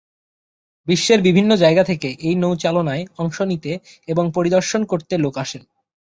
বিশ্বের 0.87 1.21
বিভিন্ন 1.21 1.51
জায়গা 1.55 1.83
থেকে 1.83 2.09
এই 2.19 2.35
নৌচালনায় 2.35 3.03
অংশ 3.17 3.37
নিতে 3.41 3.71
এবং 4.07 4.25
পরিদর্শন 4.35 4.81
করতে 4.85 5.13
লোকজন 5.17 5.41
আসেন। 5.41 5.63